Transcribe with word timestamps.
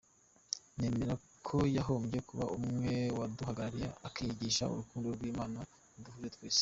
Nemera 0.77 1.15
ko 1.47 1.55
hagombye 1.75 2.19
kuba 2.29 2.45
umwe 2.57 2.93
waduhagararira 3.17 3.89
akigisha 4.07 4.63
urukundo 4.73 5.07
rw’Imana 5.17 5.57
ruduhuje 5.93 6.29
twese”. 6.35 6.59